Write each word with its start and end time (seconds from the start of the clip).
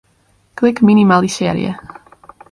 Klik 0.55 0.81
Minimalisearje. 0.81 1.77